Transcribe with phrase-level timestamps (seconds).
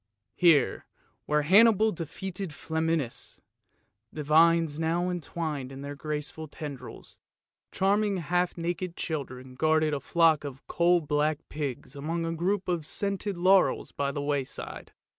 [0.33, 0.87] Here,
[1.27, 3.39] where Hannibal defeated Flaminius,
[4.11, 7.19] the vines now entwined their graceful tendrils;
[7.71, 12.77] charming half naked children guarded a flock of coal black pigs among a group THE
[12.77, 14.91] GOLOSHES OF FORTUNE 331 of scented laurels by the wayside.